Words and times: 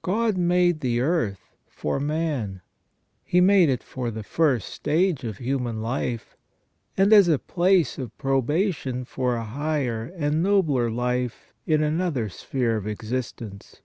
God 0.00 0.38
made 0.38 0.80
the 0.80 1.00
earth 1.02 1.54
for 1.68 2.00
man. 2.00 2.62
He 3.22 3.42
made 3.42 3.68
it 3.68 3.82
for 3.82 4.10
the 4.10 4.22
first 4.22 4.70
stage 4.70 5.22
of 5.22 5.36
human 5.36 5.82
life, 5.82 6.34
and 6.96 7.12
as 7.12 7.28
a 7.28 7.38
place 7.38 7.98
of 7.98 8.16
probation 8.16 9.04
for 9.04 9.36
a 9.36 9.44
higher 9.44 10.10
and 10.16 10.42
nobler 10.42 10.90
life 10.90 11.52
in 11.66 11.82
another 11.82 12.30
sphere 12.30 12.78
of 12.78 12.86
existence. 12.86 13.82